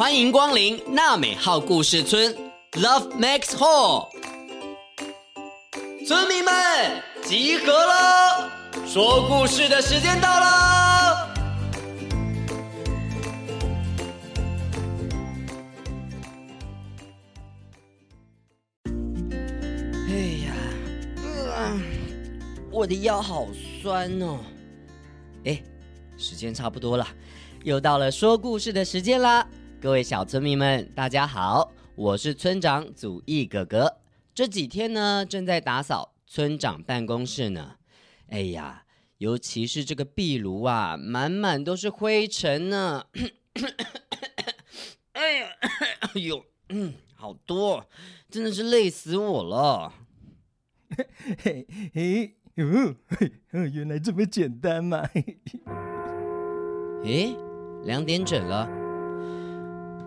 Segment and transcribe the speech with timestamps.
[0.00, 2.34] 欢迎光临娜美号故事村
[2.72, 4.08] ，Love Max Hall。
[6.06, 8.50] 村民们集合了，
[8.86, 11.34] 说故事的时间到了。
[20.08, 20.14] 哎
[20.46, 20.54] 呀，
[21.54, 21.78] 呃，
[22.70, 23.48] 我的腰好
[23.82, 24.38] 酸哦。
[25.44, 25.62] 哎，
[26.16, 27.06] 时间差不多了，
[27.64, 29.46] 又到了说故事的时间啦。
[29.80, 33.96] 各位小村民们，大家好，我是村长祖义哥哥。
[34.34, 37.76] 这几天呢，正在打扫村长办公室呢。
[38.28, 38.84] 哎呀，
[39.16, 43.04] 尤其是这个壁炉啊，满满都是灰尘呢。
[45.12, 45.48] 哎呀，
[46.00, 47.88] 哎呦，嗯， 好多，
[48.28, 49.94] 真的是累死我了。
[51.42, 55.08] 嘿嘿，哦，原来这么简单嘛。
[57.02, 57.34] 哎，
[57.84, 58.79] 两点整了。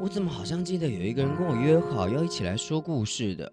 [0.04, 3.50] 我怎么好像记得有一个人跟我约好要一起来说故事的？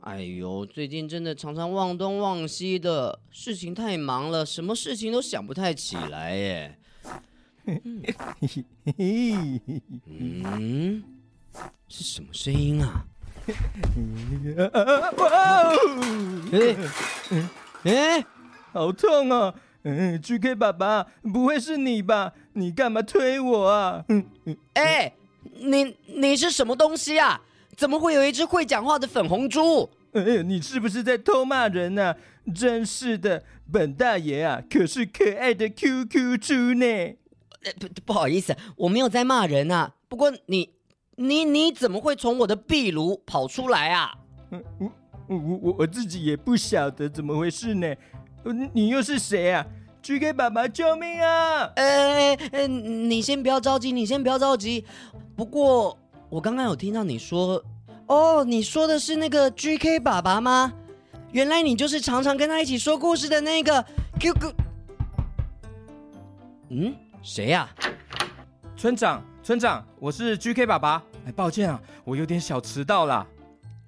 [0.00, 6.76] 哎呦，最近真的常常忘东忘西的，事情太忙了，什么事情都想不太起来耶。
[7.66, 8.02] 嗯，
[10.18, 11.04] 嗯，
[11.86, 13.06] 是什么声音啊？
[16.50, 16.76] 哎
[17.84, 18.26] 哎，
[18.72, 19.54] 好痛啊！
[19.84, 22.32] 嗯，GK 爸爸，不会是你吧？
[22.54, 24.04] 你干嘛推我啊？
[24.74, 25.12] 哎。
[25.60, 27.40] 你你是什么东西啊？
[27.76, 29.90] 怎么会有一只会讲话的粉红猪？
[30.12, 32.14] 哎呀，你是不是在偷骂人呢？
[32.54, 37.14] 真是的，本大爷啊，可是可爱的 QQ 猪呢。
[37.80, 39.94] 不不好意思，我没有在骂人啊。
[40.08, 40.70] 不过你
[41.16, 44.14] 你你怎么会从我的壁炉跑出来啊？
[44.50, 47.94] 我我我我自己也不晓得怎么回事呢。
[48.72, 49.66] 你又是谁啊
[50.04, 51.62] ？GK 爸爸，救命啊！
[51.76, 54.84] 哎哎哎，你先不要着急，你先不要着急。
[55.34, 57.64] 不过我刚刚有听到你说，
[58.06, 60.74] 哦，你说的是那个 GK 爸爸吗？
[61.32, 63.82] 原来你就是常常跟他一起说故事的那个
[64.20, 64.52] QQ。
[66.68, 67.66] 嗯，谁呀？
[68.76, 71.02] 村长，村长，我是 GK 爸爸。
[71.26, 73.26] 哎，抱歉啊，我有点小迟到了。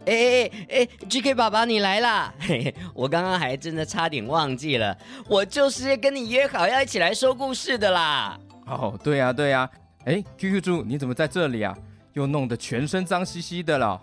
[0.07, 2.33] 哎哎哎，GK 爸爸你来啦！
[2.39, 4.97] 嘿嘿，我刚刚还真的差点忘记了，
[5.29, 8.39] 我就是跟你约好要一起来说故事的啦。
[8.67, 9.69] 哦，对呀对呀。
[10.05, 11.77] 哎，QQ 猪，你怎么在这里啊？
[12.13, 14.01] 又弄得全身脏兮兮的了。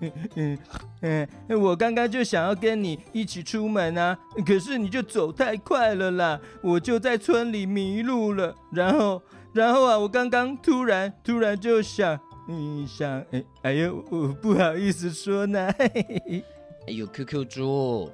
[0.00, 0.58] 嗯嗯
[1.02, 8.54] 嗯，我刚刚就想要跟你一起出门啊，可是你就走太快了啦，我就在村里迷路了。
[8.72, 9.22] 然后
[9.52, 12.18] 然后啊，我刚刚突然突然就想。
[12.46, 15.72] 你想，哎，哎呦，我不好意思说呢。
[15.78, 16.44] 嘿嘿嘿，
[16.88, 18.10] 哎呦，QQ 猪，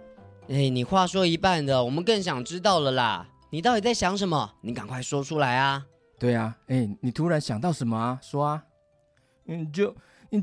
[0.48, 3.26] 哎，你话说一半的，我们更想知道了啦。
[3.50, 4.52] 你到底在想什么？
[4.60, 5.86] 你赶快说出来啊！
[6.18, 8.18] 对啊，哎，你突然想到什么啊？
[8.22, 8.64] 说啊。
[9.46, 9.96] 嗯，就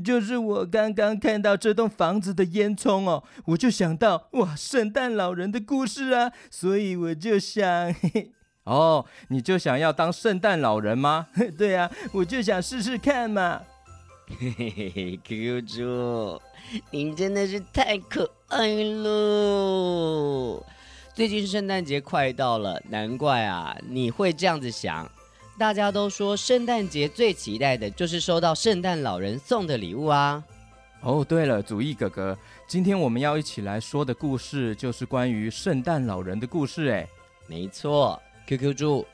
[0.04, 8.32] 就是我刚刚看到这栋房子的烟囱哦，我就想到哇，圣诞老人的故事啊，所以我就想，嘿 嘿，
[8.64, 11.28] 哦，你就想要当圣诞老人吗？
[11.56, 13.62] 对啊，我就想试试看嘛。
[14.28, 16.42] 嘿嘿嘿嘿，QQ 猪，
[16.90, 20.60] 您真的是太可爱喽！
[21.14, 25.08] 最近圣诞节快到了，难怪啊你会这样子想。
[25.56, 30.42] 大家都说圣诞节最期待的就是收到圣诞老人送的礼物啊。
[31.02, 36.88] 哦，对了，祖义哥哥，今天我们要一起来说的故事就是关于圣诞老人的故事。
[36.88, 37.08] 哎，
[37.46, 39.06] 没错，QQ 猪，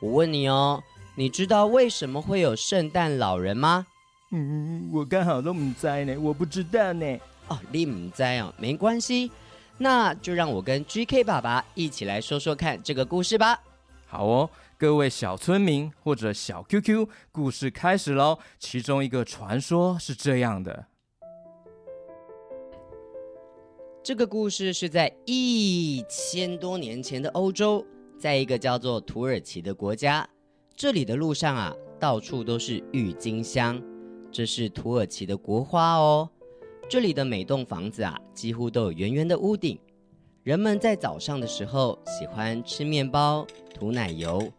[0.00, 0.82] 我问你哦，
[1.14, 3.86] 你知道为什么会有圣诞老人吗？
[4.30, 7.18] 嗯，我刚好都唔知呢，我不知道呢。
[7.48, 9.30] 哦，你唔知哦，没关系，
[9.78, 13.58] 那就让我跟 GK 爸爸一起来说说看这个故事吧。
[14.06, 18.38] 好哦，各位小村民或者小 QQ，故事开始喽。
[18.58, 20.86] 其中一个传说是这样的：
[24.02, 27.82] 这个故事是在一千多年前的欧洲，
[28.18, 30.28] 在一个叫做土耳其的国家，
[30.76, 33.82] 这里的路上啊，到处都是郁金香。
[34.30, 36.28] 这是土耳其的国花哦。
[36.88, 39.78] 这里的每栋房子啊，几乎都有圆圆的屋顶。
[40.42, 44.50] 人们在早上的时候喜欢吃面包、涂奶油，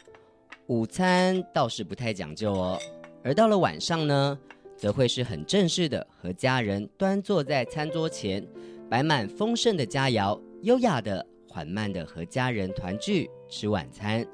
[0.68, 2.80] 午餐倒是不太讲究哦。
[3.24, 4.38] 而到了晚上呢，
[4.78, 8.46] 则会是很正式的，和家人端坐在餐桌前，
[8.90, 14.26] 摆满丰盛的佳肴，优雅的、缓慢的和家人团聚吃晚餐。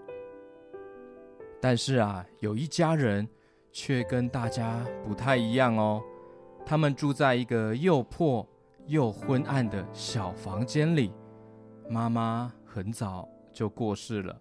[1.62, 3.26] 但是啊，有一家人。
[3.77, 6.01] 却跟大家不太一样哦，
[6.66, 8.48] 他们住在一个又破
[8.88, 11.12] 又昏暗的小房间里。
[11.89, 14.33] 妈妈很早就过世了，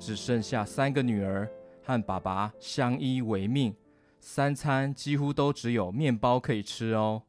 [0.00, 1.48] 只剩下三个女儿
[1.84, 3.72] 和爸爸相依为命。
[4.18, 7.22] 三餐几乎都只有面包可以吃哦。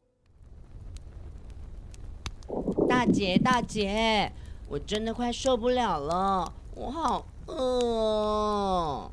[2.90, 4.32] 大姐，大姐，
[4.68, 9.12] 我真的快受不了了，我好饿哦。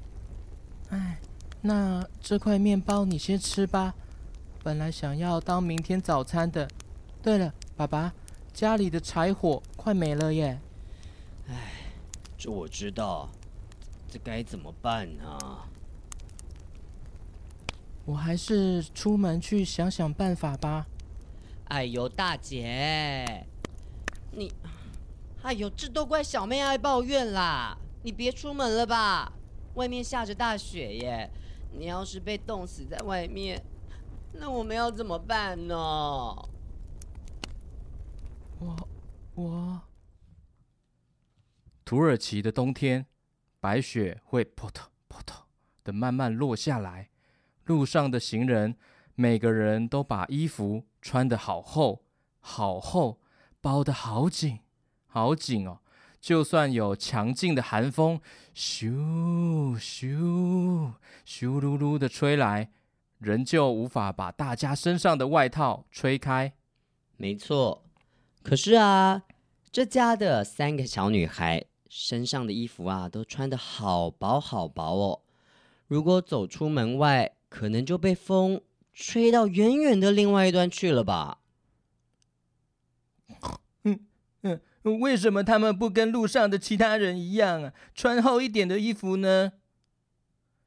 [1.60, 3.94] 哎，那这块面包你先吃吧，
[4.62, 6.68] 本来想要当明天早餐的。
[7.22, 8.12] 对了，爸爸，
[8.54, 10.58] 家里的柴火快没了耶。
[11.48, 11.72] 唉，
[12.38, 13.28] 这我知道，
[14.08, 15.38] 这该怎么办呢？
[18.06, 20.86] 我还是出门去想想办法吧。
[21.68, 23.46] 哎呦，大姐，
[24.32, 24.52] 你，
[25.42, 27.76] 哎呦，这都怪小妹爱抱怨啦！
[28.02, 29.30] 你别出门了吧，
[29.80, 31.30] 外面下着大雪耶，
[31.72, 33.64] 你要是被冻死在外面，
[34.34, 35.74] 那我们要怎么办呢？
[38.58, 38.88] 我，
[39.36, 39.80] 我，
[41.82, 43.06] 土耳其的冬天，
[43.58, 45.34] 白雪会扑通扑通
[45.82, 47.08] 的慢慢落下来，
[47.64, 48.76] 路上的行人，
[49.14, 52.04] 每个人都把衣服穿得好厚，
[52.40, 53.18] 好厚，
[53.62, 54.58] 包得好紧，
[55.06, 55.80] 好紧哦！
[56.20, 58.20] 就算有强劲的寒风，
[58.54, 60.92] 咻咻
[61.26, 62.70] 咻噜噜的吹来，
[63.18, 66.52] 仍旧无法把大家身上的外套吹开。
[67.16, 67.84] 没错，
[68.42, 69.22] 可是啊，
[69.72, 75.22] 这家的三个小女孩身上的衣服啊，都穿得好薄好薄哦。
[75.86, 78.60] 如果走出门外，可能就被风。
[78.92, 81.38] 吹到远远的另外一端去了吧？
[83.84, 84.00] 嗯
[84.42, 89.52] 嗯，为什么他们不跟路上的其他人一样啊，穿厚一点的衣服呢？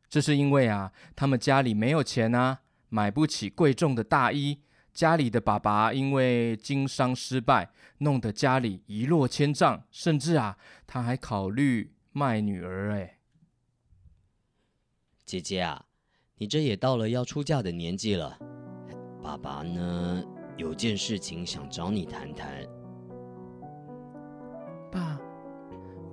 [0.10, 4.60] 这是因为啊，他们家里没有钱啊，买不起贵重的大衣。
[4.94, 12.94] 家里的爸爸因为经商失败，弄得家里一落千丈，甚至啊，他还考虑卖女儿。
[12.94, 13.18] 哎，
[15.26, 15.86] 姐姐啊。
[16.38, 18.38] 你这也到了要出嫁的年纪了，
[19.24, 20.22] 爸爸呢，
[20.58, 22.83] 有件事情想找你谈谈。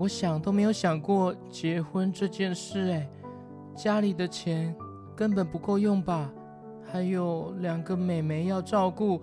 [0.00, 3.06] 我想都没有想过结婚这件事，哎，
[3.76, 4.75] 家里的钱
[5.14, 6.32] 根本不够用吧？
[6.91, 9.20] 还有两个妹妹要照顾，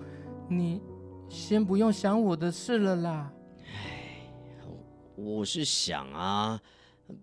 [0.48, 0.80] 你
[1.28, 3.34] 先不用想我的事了啦。
[3.64, 4.22] 哎，
[5.16, 6.62] 我是想啊，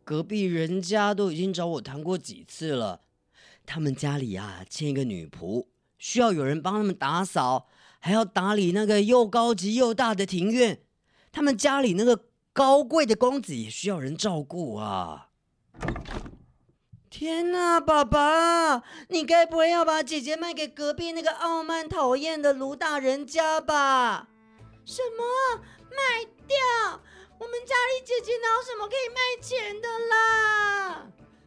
[0.02, 3.02] 隔壁人家都已经找我谈过几次了。
[3.64, 7.68] 他们家里啊，欠一个女仆，需要有人帮他们打扫，
[8.00, 10.80] 还要打理那个又高级又大的庭院。
[11.30, 12.24] 他们家里那个
[12.54, 15.30] 高贵的公子也需要人照顾啊！
[17.10, 24.28] 天哪，爸爸，你该不会要把姐姐卖给隔壁那个傲慢讨厌的卢大人家吧？
[24.84, 25.64] 什么？
[25.90, 26.56] 卖掉？
[27.40, 31.06] 我们家里姐姐哪有什么可以卖钱的啦？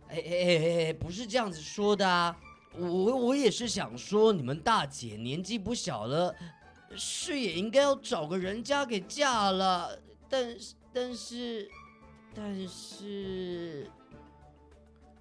[0.09, 2.35] 哎哎哎哎，不是这样子说的啊！
[2.77, 6.35] 我我也是想说，你们大姐年纪不小了，
[6.97, 9.97] 是也应该要找个人家给嫁了。
[10.29, 11.69] 但是但是
[12.33, 13.89] 但是，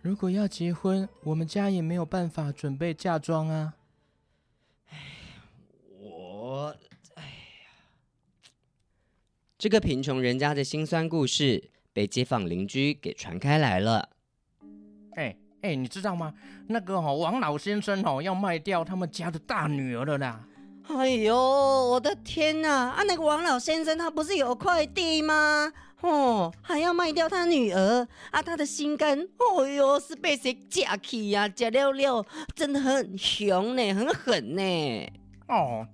[0.02, 3.74] 如果要结婚，我们家也没有办法准备嫁妆啊。
[4.90, 4.98] 哎，
[6.00, 6.76] 我
[7.14, 7.68] 哎呀，
[9.58, 14.08] 这个贫穷人家的辛酸故事被街坊邻居给传开来了。
[15.12, 16.34] 哎哎，你知道吗？
[16.68, 20.46] 那个哦，王老先生哦，要卖掉他们家的大女儿了啦！
[20.88, 22.90] 哎呦，我的天哪！
[22.90, 25.72] 啊，那个王老先生他不是有快递吗？
[26.00, 28.40] 哦，还要卖掉他女儿啊！
[28.40, 31.48] 他的心肝，哦呦，是被谁夹起呀？
[31.48, 32.24] 夹了了，
[32.54, 35.12] 真的很凶呢，很狠呢。
[35.48, 35.86] 哦，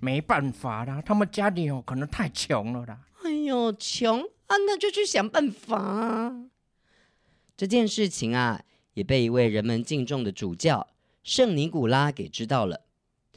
[0.00, 3.00] 没办法啦，他们家里哦，可能太穷了啦。
[3.24, 6.32] 哎呦，穷啊，那就去想办法。
[7.56, 8.62] 这件事情啊，
[8.94, 10.86] 也被一位人们敬重的主教
[11.24, 12.82] 圣尼古拉给知道了。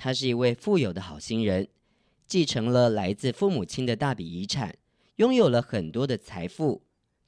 [0.01, 1.67] 他是一位富有的好心人，
[2.25, 4.73] 继承了来自父母亲的大笔遗产，
[5.17, 6.81] 拥有了很多的财富。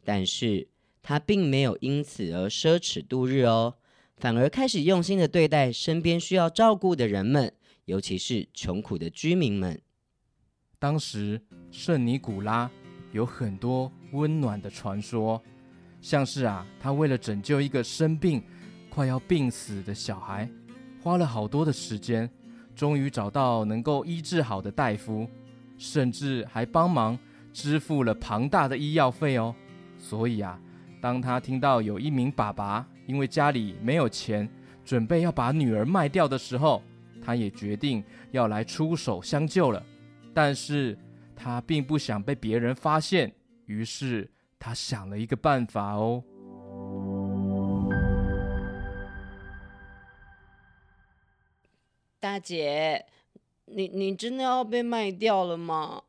[0.06, 0.70] 但是
[1.04, 3.75] 他并没有因此而奢侈度日哦，
[4.16, 9.82] 反而开始用心的对待身边需要照顾的人们，尤其是穷苦的居民们。
[10.80, 12.72] 当时圣尼古拉
[13.12, 15.44] 有很多温暖的传说。
[16.00, 18.42] 像是啊，他为了拯救一个生病、
[18.90, 20.50] 快要病死的小孩，
[21.04, 22.28] 花了好多的时间，
[22.75, 25.28] 终于找到能够医治好的大夫，
[25.78, 27.18] 甚至还帮忙
[27.54, 29.54] 支付了庞大的医药费哦。
[29.98, 30.60] 所以啊，
[31.00, 34.50] 当他听到有一名爸爸因为家里没有钱，
[34.84, 36.82] 准备要把女儿卖掉的时候，
[37.22, 39.84] 他也决定要来出手相救了。
[40.34, 40.98] 但是
[41.36, 43.32] 他并不想被别人发现，
[43.66, 44.30] 于是。
[44.63, 46.24] 他想了一个办法哦。
[52.22, 53.08] 大姐，
[53.66, 56.04] 你你真的要被卖掉了吗？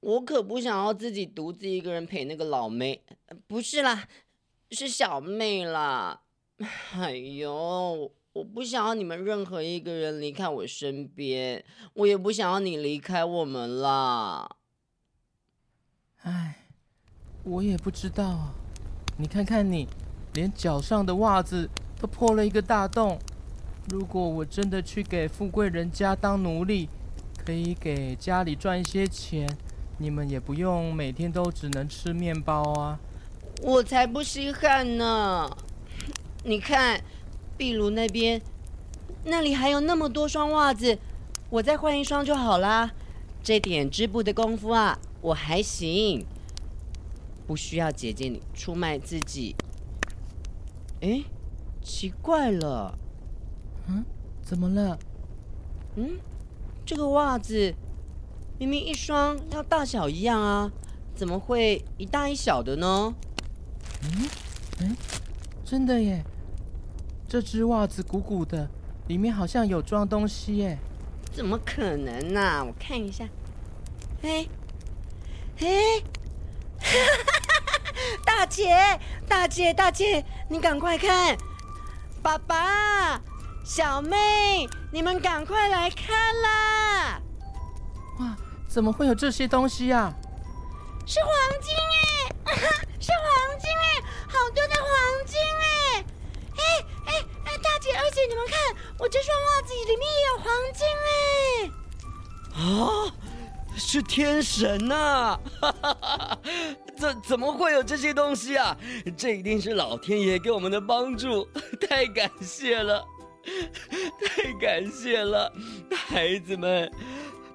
[0.00, 3.02] 我可不想要自己独自一个人陪那个老妹，
[3.46, 4.06] 不是啦，
[4.70, 6.20] 是小妹啦。
[6.92, 11.64] 哎呦，我不想要你们任何一个人离开我身边，
[11.94, 14.56] 我也不想要你离开我们啦。
[16.20, 16.66] 哎，
[17.44, 18.52] 我也不知道。
[19.16, 19.88] 你看看你，
[20.34, 23.18] 连脚上的袜子都破了一个大洞。
[23.90, 26.88] 如果我真的去给富贵人家当奴隶，
[27.44, 29.48] 可以给家里赚一些钱。
[29.98, 32.98] 你们也不用每天都只能吃面包啊！
[33.62, 35.48] 我才不稀罕呢！
[36.42, 37.00] 你看，
[37.56, 38.42] 壁炉那边，
[39.24, 40.98] 那里还有那么多双袜子，
[41.48, 42.90] 我再换一双就好啦。
[43.42, 46.26] 这点织布的功夫啊，我还行，
[47.46, 49.54] 不需要姐姐你出卖自己。
[51.02, 51.22] 哎，
[51.80, 52.98] 奇怪了，
[53.88, 54.04] 嗯，
[54.42, 54.98] 怎么了？
[55.96, 56.18] 嗯，
[56.84, 57.74] 这个袜子。
[58.56, 60.70] 明明一双要大小一样啊，
[61.14, 63.14] 怎么会一大一小的呢？
[64.02, 64.28] 嗯，
[64.80, 64.96] 嗯，
[65.64, 66.24] 真的耶！
[67.28, 68.70] 这只袜子鼓鼓的，
[69.08, 70.78] 里面好像有装东西耶。
[71.32, 72.62] 怎么可能呢、啊？
[72.62, 73.28] 我看一下。
[74.22, 74.46] 哎，
[75.58, 76.00] 哎，
[78.24, 81.36] 大姐，大姐，大姐，你赶快看！
[82.22, 83.20] 爸爸，
[83.64, 87.20] 小妹，你们赶快来看啦！
[88.20, 88.36] 哇
[88.68, 90.12] 怎么会有这些东西呀？
[91.06, 92.52] 是黄金哎，
[93.00, 96.04] 是黄金哎，好多的黄金哎！
[96.56, 96.62] 哎
[97.06, 98.58] 哎哎，大姐二姐，你们看，
[98.98, 102.60] 我这双袜子里面也有黄金哎！
[102.60, 103.12] 啊，
[103.78, 105.38] 是天神呐！
[106.96, 108.76] 怎怎么会有这些东西啊？
[109.16, 111.48] 这一定是老天爷给我们的帮助，
[111.88, 113.04] 太感谢了，
[114.24, 115.52] 太感谢了，
[115.90, 116.90] 孩子们。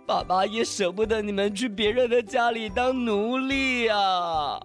[0.05, 4.59] 爸爸也舍不得你们去别人的家里当奴隶啊！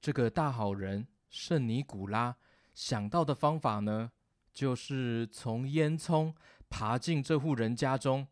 [0.00, 2.36] 这个大好人圣尼古拉
[2.72, 4.12] 想到的方法呢，
[4.52, 6.32] 就是从烟囱
[6.70, 8.28] 爬进这户人家中，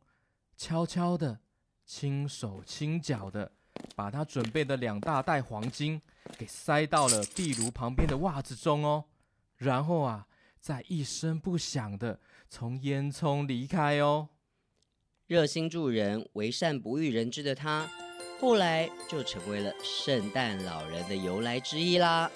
[0.57, 1.41] 悄悄的、
[1.85, 3.51] 轻手轻脚的，
[3.95, 6.01] 把他准备的两大袋黄金
[6.39, 9.05] 给塞到了壁炉旁边的袜子中哦，
[9.57, 10.27] 然后啊。
[10.63, 14.29] 再一声不响的从烟囱离开哦。
[15.27, 17.91] 热心助人、为善不欲人知的他，
[18.41, 22.31] 后来就成为了圣诞老人的由来之一啦。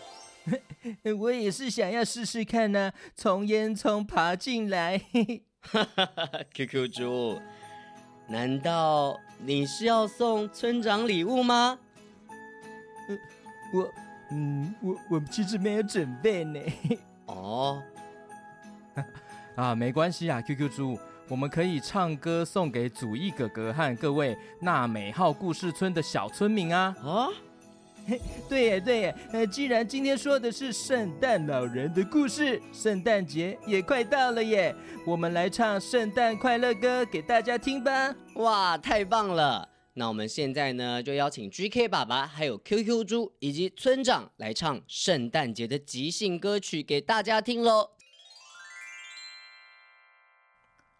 [1.21, 5.00] 我也是想要试试看呢、啊，从烟囱爬进来。
[5.62, 7.40] 哈哈哈！QQ 猪，
[8.26, 11.78] 难道你是要送村长礼物吗？
[13.73, 13.93] 我，
[14.31, 16.61] 嗯，我我其实没有准备呢。
[17.26, 17.83] 哦。
[19.57, 26.95] 啊，没关系啊，QQ 猪，我们可以唱歌送给祖义哥哥和各位纳美号故事村的小村民啊。
[27.02, 27.28] 啊，
[28.48, 29.14] 对耶，对耶。
[29.32, 34.75] 那，既然今天说的是圣诞老人的故事，圣诞节也快到了耶，
[35.06, 38.14] 我们来唱圣诞快乐歌给大家听吧。
[38.36, 39.68] 哇，太棒了！
[39.94, 47.96] 那我们现在呢，就邀请 GK 爸爸、还有 QQ 猪以及村长来唱圣诞节的即兴歌曲给大家听喽。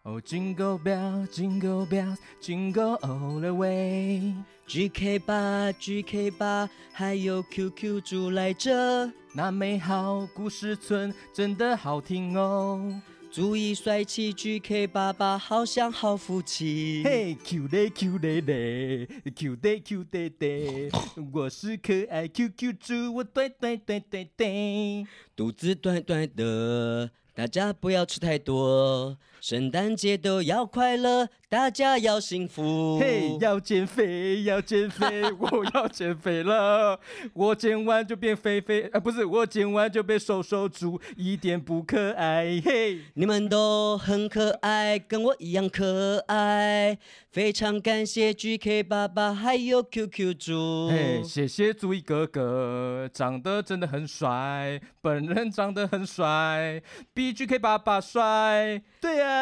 [0.09, 4.33] Oh, jingle bell, jingle bells, jingle all the way.
[4.65, 9.11] GK 八，GK 八，还有 QQ 猪来着。
[9.33, 13.01] 那美好故事村真的好听哦。
[13.29, 17.01] 注意帅气，GK 爸爸好像好福气。
[17.03, 20.89] 嘿，Q 嘞 Q 嘞嘞，Q 嘞 Q 嘞嘞，
[21.33, 27.11] 我是可爱 QQ 猪，我对对对对对，肚子短短的。
[27.35, 29.15] 大家不要吃太多，
[29.47, 32.99] 圣诞节都要快乐，大家要幸福。
[32.99, 36.99] 嘿，hey, 要减肥，要减肥，我要减肥了。
[37.33, 42.61] 我减完就变肥肥，啊，不是，我减完就变瘦瘦猪，一点不可爱。
[42.61, 46.97] 嘿、hey，你们都很可爱，跟我一样可爱。
[47.31, 50.89] 非常感谢 GK 爸爸还有 QQ 猪。
[50.89, 56.81] 嘿，谢谢猪一哥哥，长得真的很帅，本人长得很帅，
[57.13, 58.81] 比 GK 爸爸帅。
[58.99, 59.36] 对呀、啊，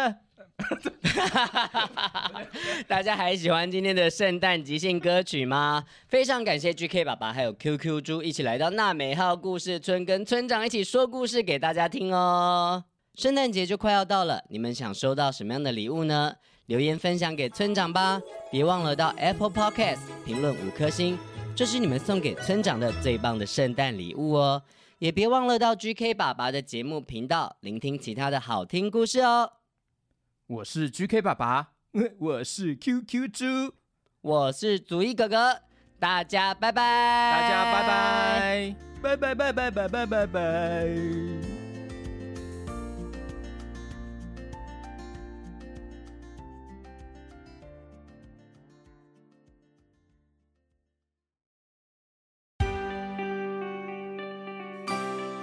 [2.88, 5.84] 大家还喜欢今天的圣诞即兴歌曲吗？
[6.08, 12.86] 非常感谢 GK 爸爸还有 QQ 猪一起来到娜美号故事村，跟村长一起说故事给大家听哦。
[13.16, 16.36] 圣诞节就快要到了，你们想收到什么样的礼物呢？
[16.68, 21.18] 留言分享给村长吧，别忘了到 Apple Podcast 评论五颗星，
[21.56, 24.64] 这是你们送给村长的最棒的圣诞礼物哦。
[25.00, 29.52] 也别忘了到 GK 爸爸的节目频道聆听其他的好听故事哦。
[30.48, 31.70] 我是 GK 爸爸，
[32.20, 33.74] 我是 QQ 猪，
[34.22, 35.62] 我是祖义哥哥，
[35.98, 40.90] 大家拜拜，大家拜拜，拜拜拜拜拜拜拜拜。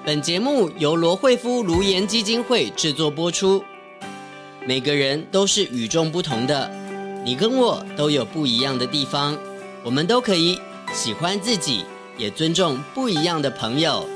[0.04, 3.64] 本节目由罗惠夫卢颜基金会制作播出。
[4.64, 6.70] 每个人都是与众不同的，
[7.24, 9.36] 你跟我都有不一样的地方，
[9.82, 10.56] 我们都可以
[10.94, 11.84] 喜欢自己，
[12.16, 14.08] 也尊重不一样的朋友。